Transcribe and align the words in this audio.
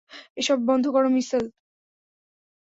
এসব 0.37 0.57
বন্ধ 0.67 0.85
করো, 0.87 1.09
মিশেল। 1.09 1.45